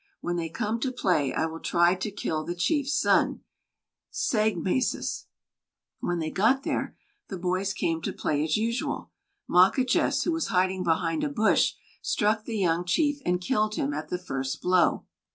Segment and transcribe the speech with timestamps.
[0.19, 3.41] When they come to play, I will try to kill the chief's son
[4.11, 5.25] [Sāgmasis]."
[5.99, 9.11] When they got there, the boys came to play as usual.
[9.47, 14.09] Mawquejess, who was hiding behind a bush, struck the young chief and killed him at
[14.09, 15.05] the first blow.